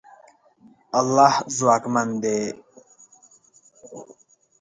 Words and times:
الله 0.99 1.33
ځواکمن 1.57 2.09
دی. 2.23 2.39